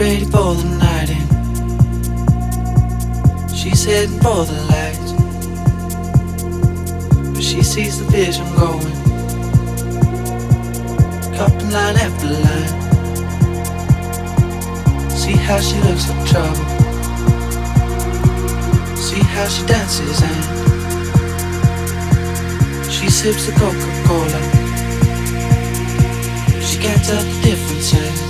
Ready 0.00 0.24
for 0.24 0.54
the 0.54 0.64
night 0.78 1.10
in. 1.10 1.20
She's 3.54 3.84
heading 3.84 4.18
for 4.20 4.46
the 4.46 4.54
lights. 4.72 5.12
But 7.34 7.42
she 7.42 7.62
sees 7.62 7.98
the 7.98 8.06
vision 8.10 8.46
going. 8.56 8.94
Cupping 11.36 11.70
line 11.70 11.96
after 11.98 12.28
line. 12.28 12.72
See 15.10 15.36
how 15.36 15.60
she 15.60 15.76
looks 15.82 16.08
like 16.08 16.26
trouble. 16.26 16.64
See 18.96 19.20
how 19.20 19.48
she 19.48 19.66
dances 19.66 20.22
and 20.22 20.44
she 22.90 23.10
sips 23.10 23.44
the 23.44 23.52
Coca-Cola. 23.52 24.40
She 26.62 26.78
can't 26.78 27.04
tell 27.04 27.22
the 27.22 27.40
difference. 27.42 28.29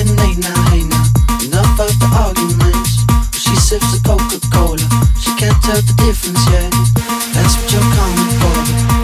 Getting 0.00 0.16
late 0.16 0.38
now, 0.38 0.60
hey 0.70 0.84
now. 0.84 1.04
Enough 1.44 1.80
of 1.80 1.92
the 2.00 2.08
arguments. 2.16 3.04
She 3.36 3.54
sips 3.56 3.96
a 3.96 4.00
Coca 4.02 4.40
Cola. 4.52 4.80
She 5.20 5.30
can't 5.36 5.56
tell 5.62 5.80
the 5.80 5.94
difference 6.04 6.40
yet. 6.52 6.70
That's 7.34 7.56
what 7.56 7.68
you're 7.72 7.90
calling 7.96 8.32
for. 8.40 8.56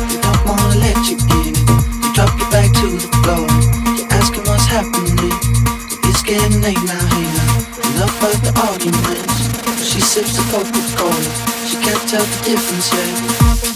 They 0.09 0.19
don't 0.21 0.43
wanna 0.49 0.79
let 0.81 0.99
you 1.09 1.17
in. 1.43 1.53
You 1.53 2.11
drop 2.15 2.33
your 2.39 2.49
back 2.51 2.73
to 2.81 2.87
the 2.97 3.09
floor. 3.25 3.47
You're 3.97 4.11
asking 4.17 4.45
what's 4.49 4.67
happening. 4.67 5.33
It's 6.09 6.23
getting 6.23 6.63
late 6.63 6.81
now, 6.85 7.05
hey 7.13 7.25
now, 7.25 7.26
Enough 8.07 8.43
the 8.43 8.53
arguments. 8.71 9.85
She 9.85 10.01
sips 10.01 10.37
the 10.37 10.43
Coca-Cola. 10.53 11.67
She 11.67 11.77
can't 11.77 12.09
tell 12.09 12.25
the 12.25 12.45
difference 12.45 12.93
yet. 12.93 13.76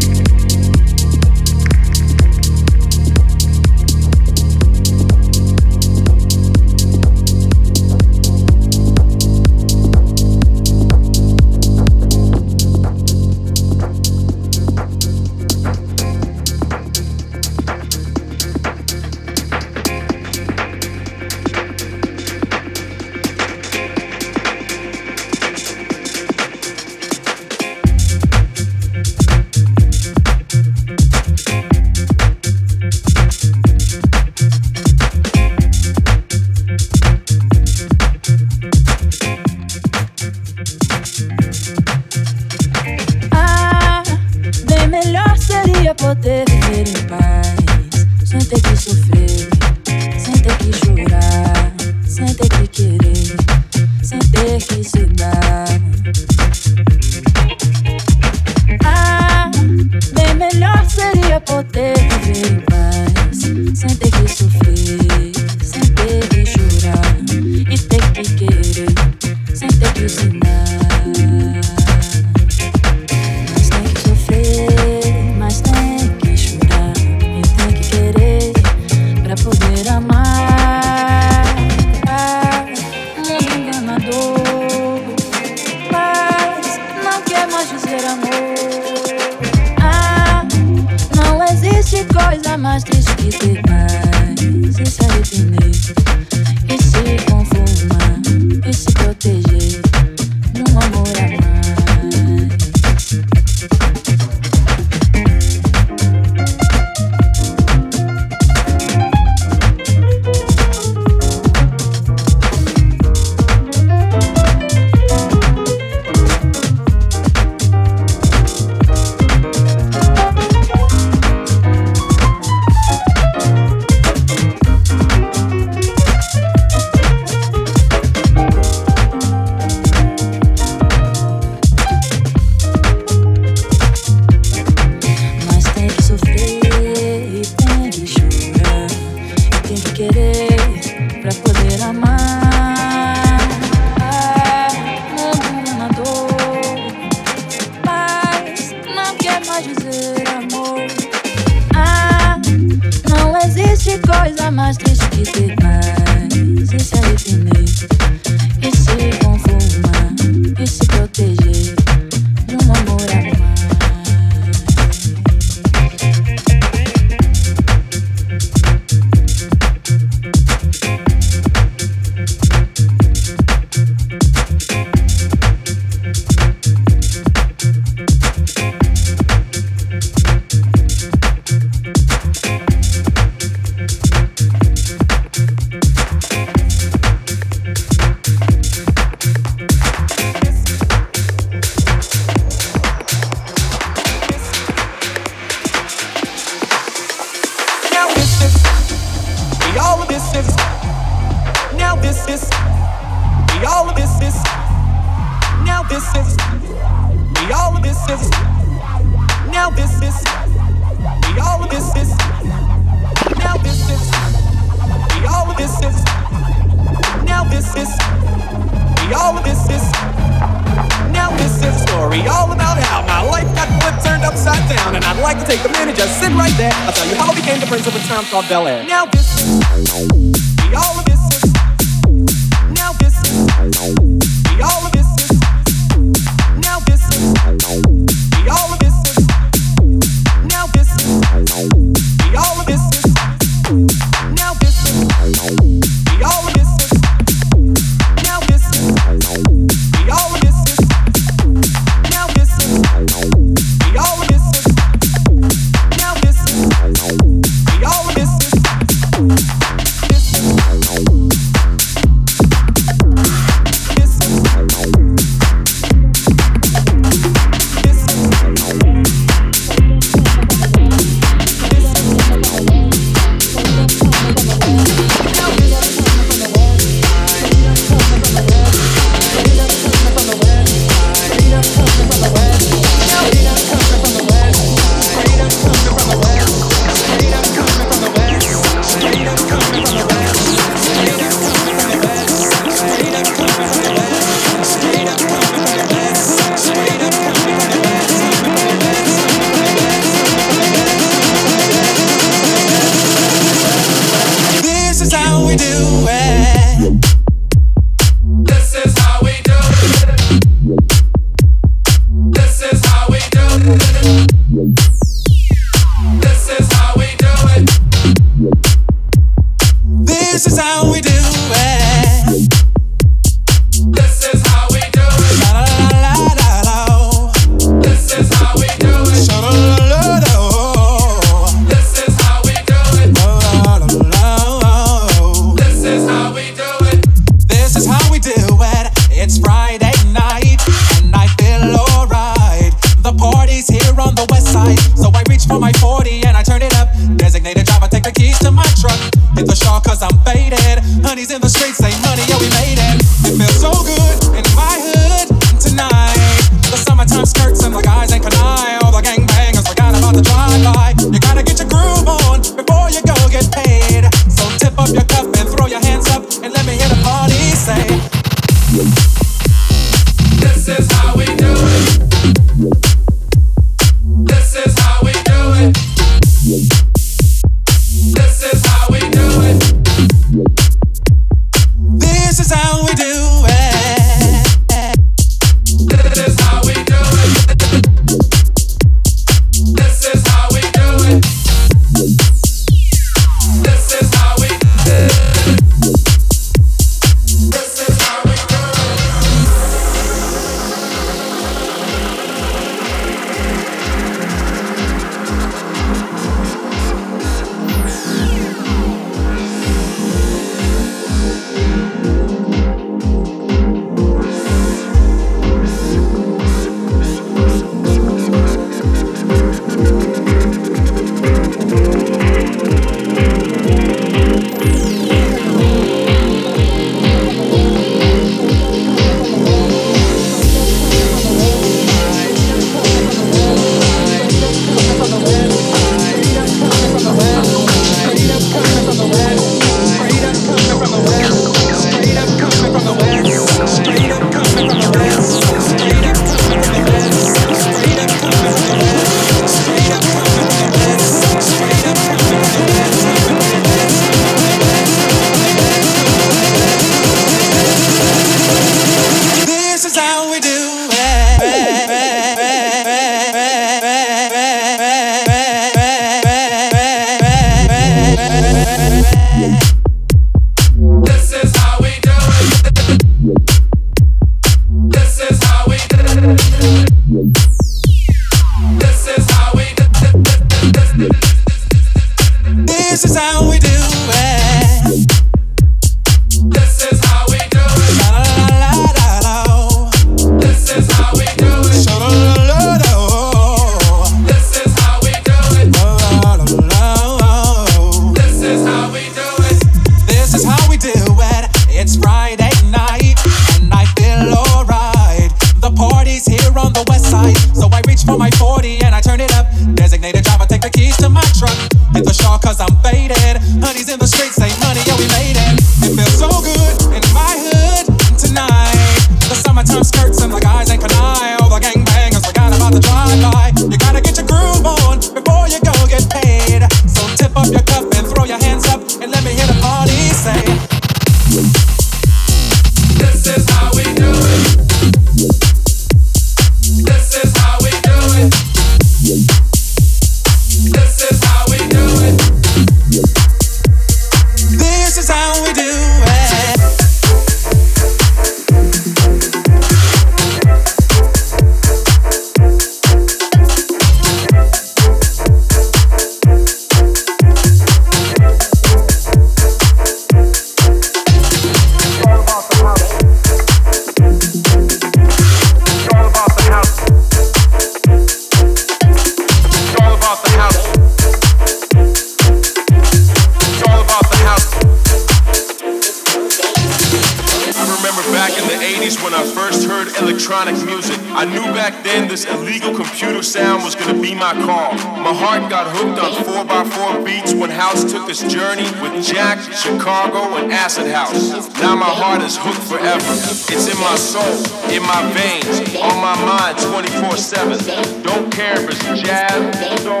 Acid 590.78 590.92
House. 590.92 591.60
Now 591.60 591.74
my 591.74 591.86
heart 591.86 592.22
is 592.22 592.36
hooked 592.36 592.62
forever. 592.62 593.12
It's 593.50 593.66
in 593.66 593.78
my 593.80 593.96
soul, 593.96 594.22
in 594.70 594.82
my 594.82 595.02
veins, 595.12 595.60
on 595.76 596.00
my 596.00 596.14
mind 596.24 596.58
24 596.58 597.16
7. 597.16 598.02
Don't 598.02 598.30
care 598.30 598.54
if 598.60 598.70
it's 598.70 598.84
jazz, 599.02 599.82
soul, 599.82 600.00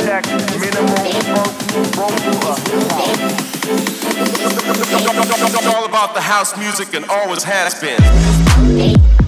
tech, 0.00 0.26
minimal, 0.60 0.96
funk, 1.32 1.52
vocal, 1.96 2.36
or 2.44 2.56
It's 4.90 5.66
all 5.66 5.84
about 5.86 6.14
the 6.14 6.20
house 6.20 6.56
music 6.58 6.94
and 6.94 7.04
always 7.06 7.42
has 7.44 7.80
been. 7.80 9.27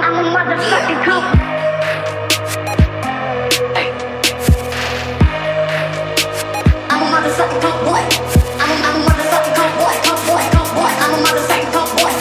I'm, 0.00 0.14
a 0.14 0.22
motherfucking 0.34 1.04
cop. 1.04 1.24
I'm 6.90 7.02
a 7.02 7.06
motherfucking 7.14 7.60
cop 7.62 7.78
boy. 7.84 8.02
I'm 8.58 8.70
a, 8.70 8.76
I'm 8.84 8.96
a 8.96 9.06
motherfucking 9.06 9.54
coke 9.54 9.76
boy, 9.78 9.94
coke 10.02 10.24
boy, 10.26 10.42
coke 10.50 10.72
boy. 10.74 10.90
I'm 10.98 11.14
a 11.14 11.18
motherfucking 11.22 11.70
coke 11.70 11.94
boy. 11.98 12.12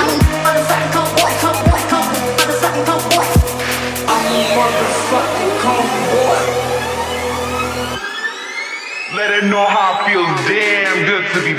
I'm 0.00 0.08
a 0.08 0.16
motherfucking 0.44 0.92
coke 0.96 1.12
boy, 1.20 1.32
coke 1.44 1.60
boy, 1.68 1.82
coke 1.92 2.08
motherfucking 2.40 2.84
coke 2.88 3.06
boy. 3.12 3.26
I'm 4.08 4.24
a 4.24 4.40
motherfucking 4.56 5.52
coke 5.60 5.92
boy. 6.08 6.40
Let 9.16 9.30
it 9.42 9.44
know 9.44 9.66
how 9.66 10.00
I 10.00 10.08
feel 10.08 10.24
damn 10.48 11.04
good 11.04 11.26
to 11.34 11.40
be 11.44 11.52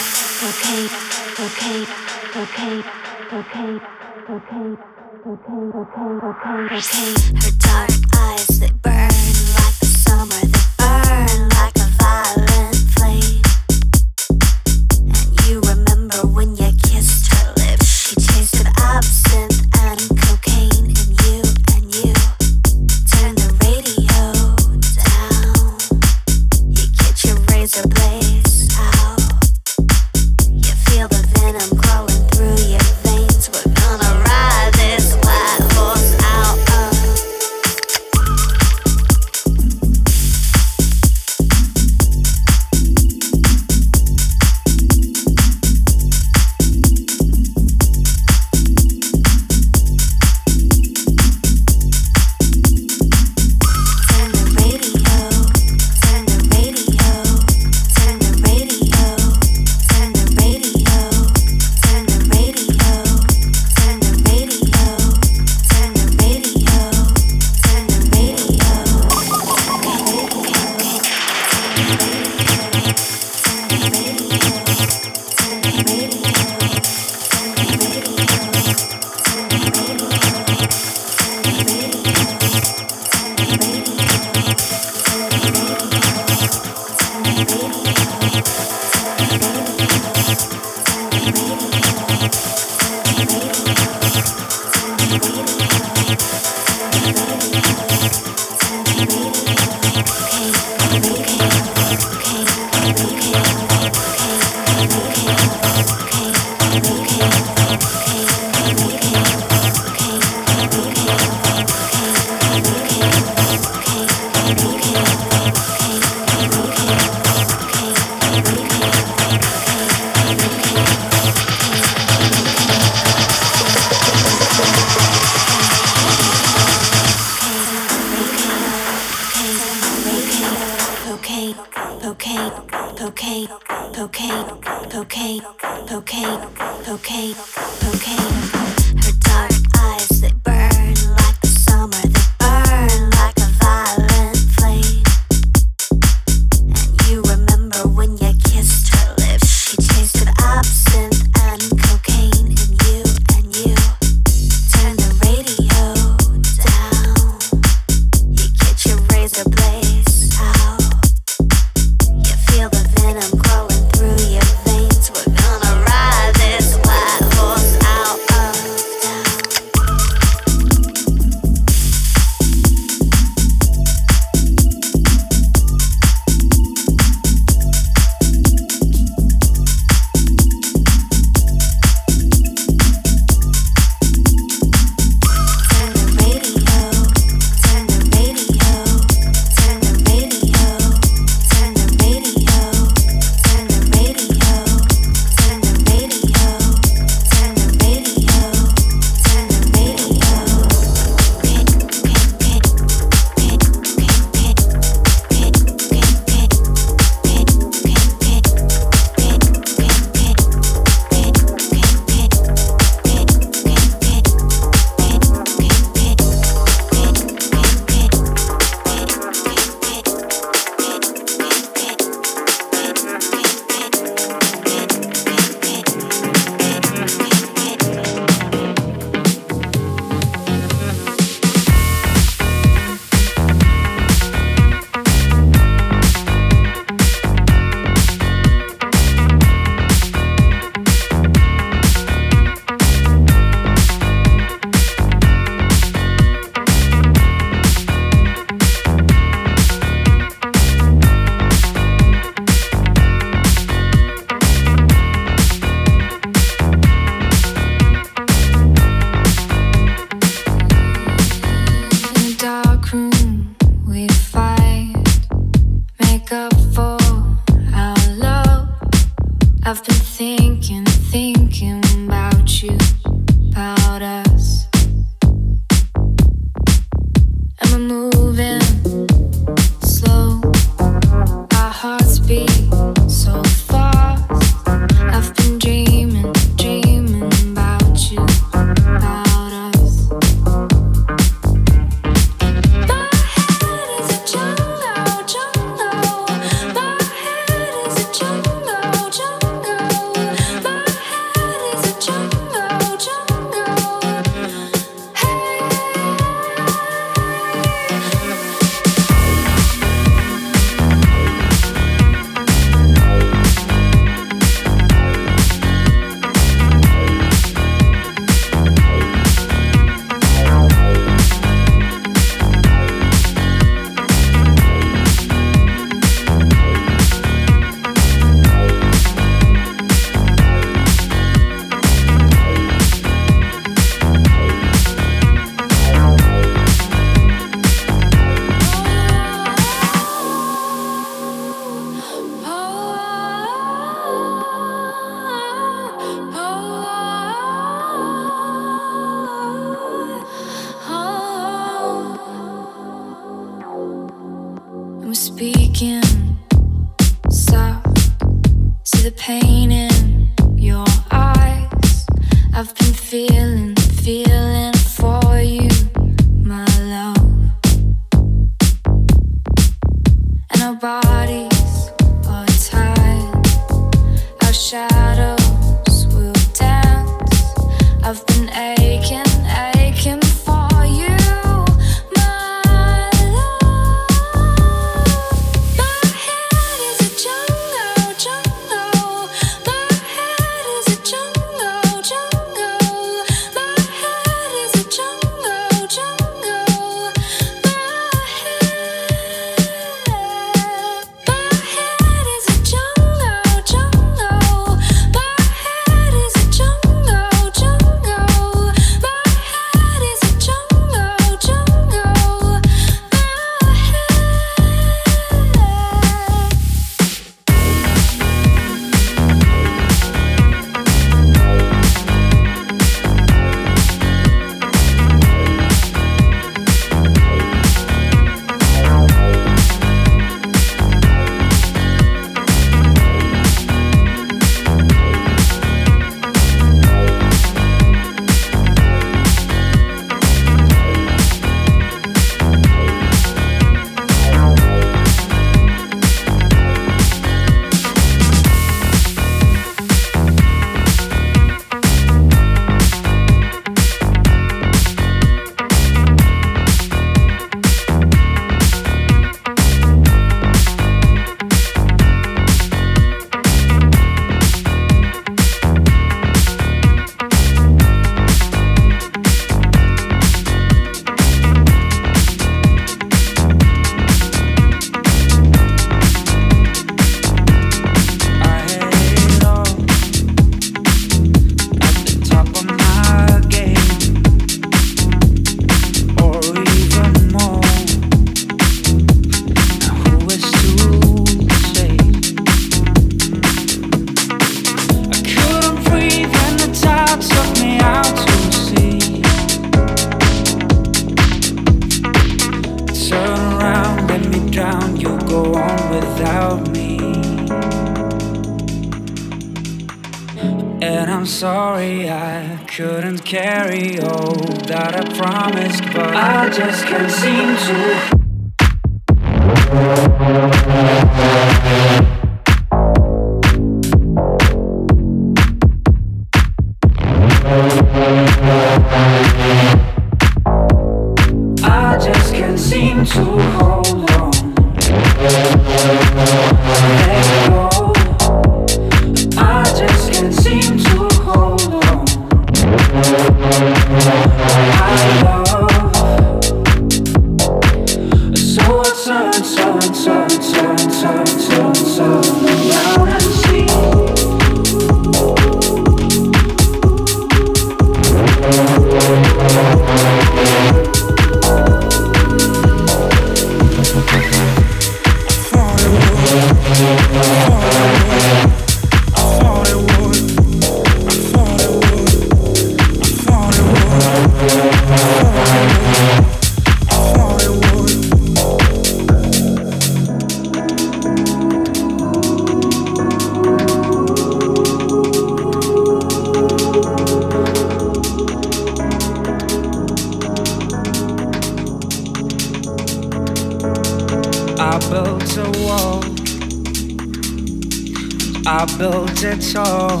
That's 599.20 599.54
all. 599.54 600.00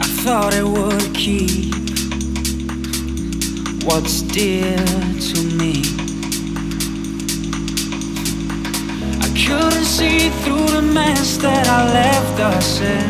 I 0.00 0.06
thought 0.22 0.52
I 0.52 0.62
would 0.62 1.14
keep 1.14 1.74
what's 3.84 4.20
dear 4.20 4.76
to 4.76 5.42
me. 5.56 5.80
I 9.22 9.28
couldn't 9.34 9.86
see 9.86 10.28
through 10.28 10.66
the 10.66 10.82
mess 10.82 11.38
that 11.38 11.66
I 11.66 11.90
left 11.90 12.38
us 12.38 12.80
in. 12.82 13.08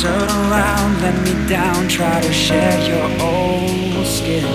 Turn 0.00 0.28
around, 0.30 1.02
let 1.02 1.16
me 1.22 1.46
down, 1.46 1.88
try 1.88 2.22
to 2.22 2.32
share 2.32 2.80
your 2.88 3.04
old 3.20 4.06
skin. 4.06 4.46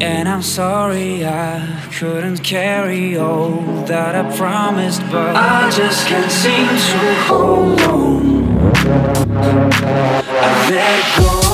And 0.00 0.28
I'm 0.28 0.42
sorry 0.42 1.24
I 1.24 1.75
couldn't 1.98 2.44
carry 2.44 3.16
all 3.16 3.52
that 3.86 4.14
I 4.14 4.36
promised, 4.36 5.00
but 5.10 5.34
I 5.34 5.70
just 5.70 6.06
can't 6.06 6.30
seem 6.30 6.68
to 6.68 7.14
hold 7.24 7.80
on. 7.80 8.44
I 9.32 10.70
let 10.70 11.16
go. 11.16 11.45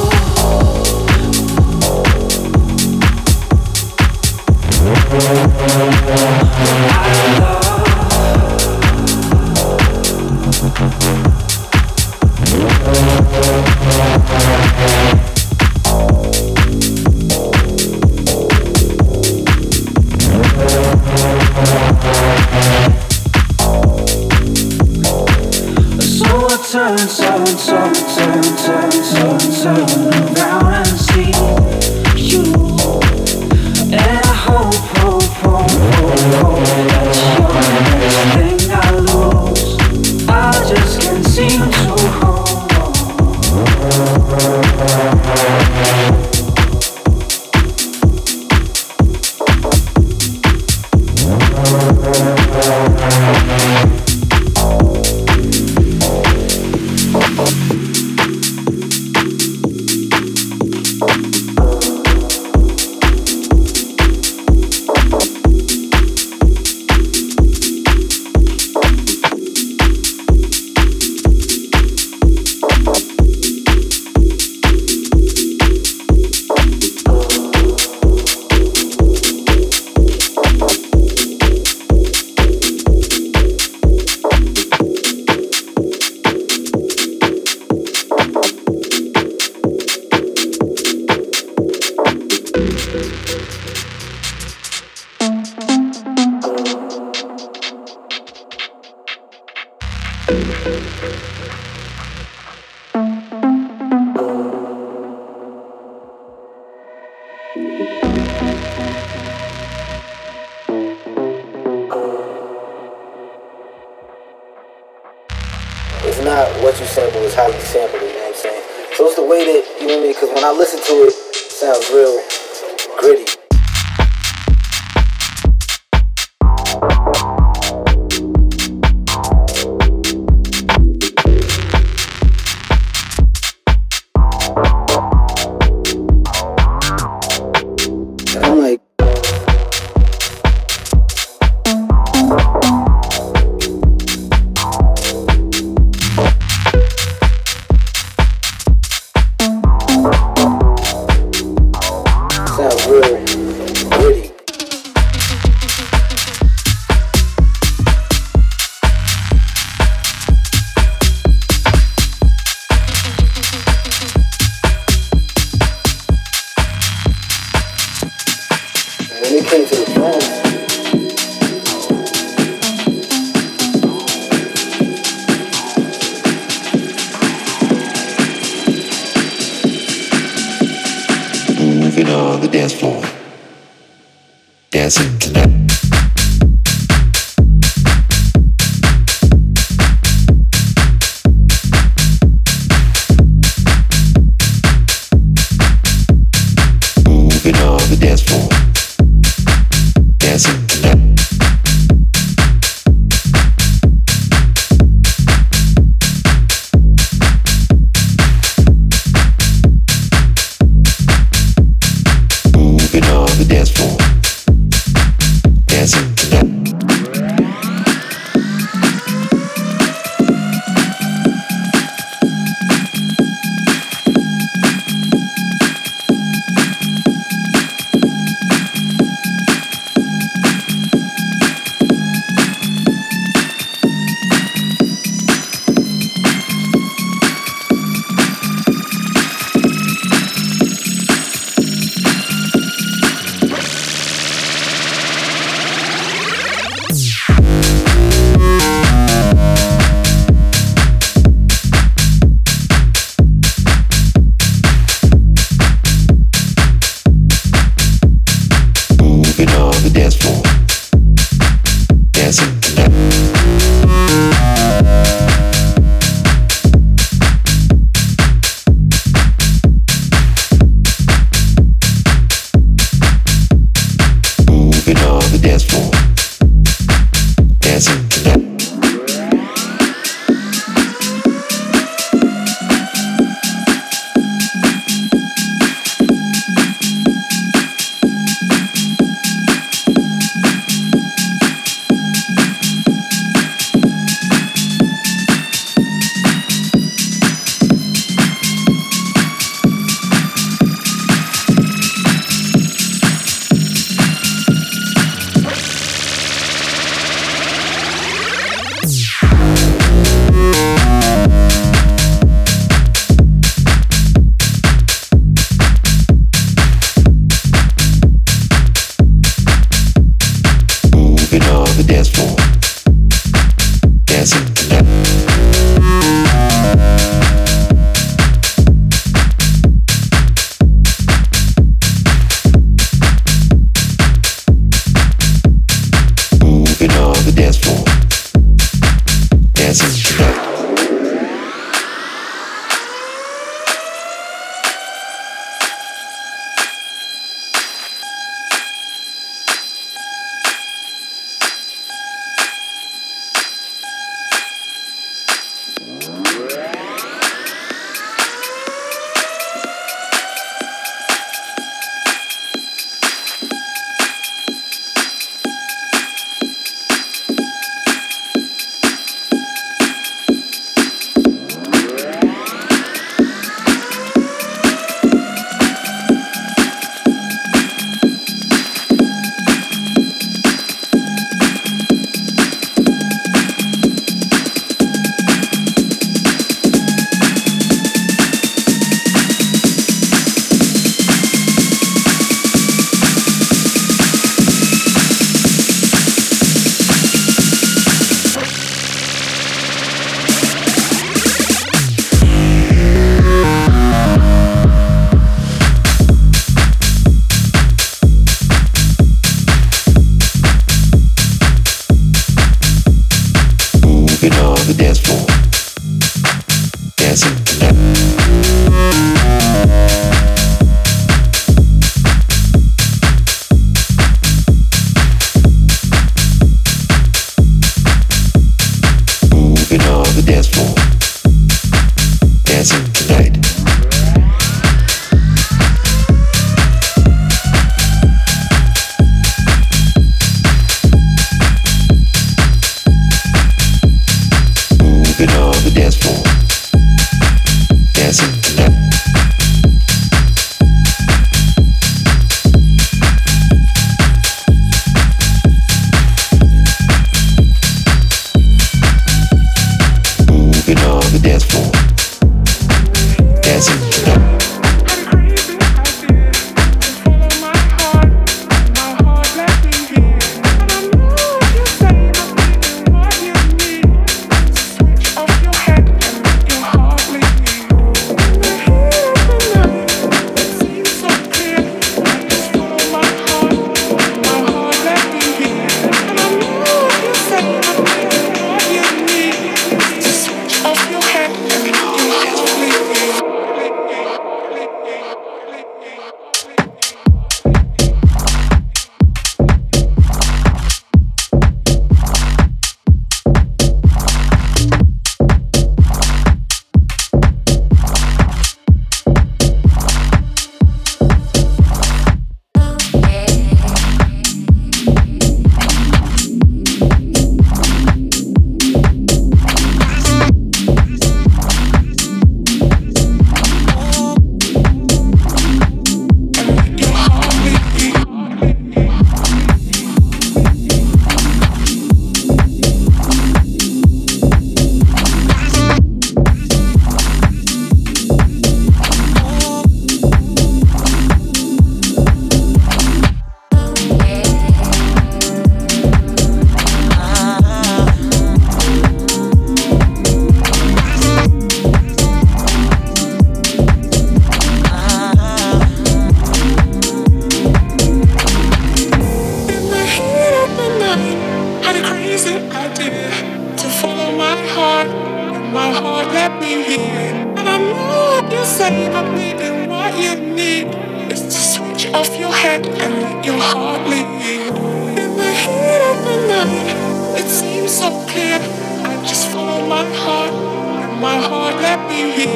my 581.02 581.16
heart, 581.16 581.56
let 581.56 581.80
me 581.88 582.12
hear. 582.12 582.28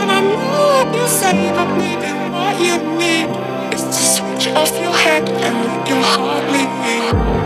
And 0.00 0.10
I 0.10 0.20
know 0.22 0.84
what 0.84 0.96
you 0.96 1.06
say 1.06 1.52
but 1.52 1.68
maybe 1.76 2.10
what 2.32 2.56
you 2.58 2.76
need 2.96 3.28
is 3.74 3.82
to 3.84 4.02
switch 4.14 4.46
off 4.56 4.72
your 4.80 4.96
head 5.04 5.28
and 5.28 5.54
let 5.66 5.86
your 5.86 6.02
heart 6.02 6.50
leave. 6.50 7.45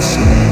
we 0.00 0.49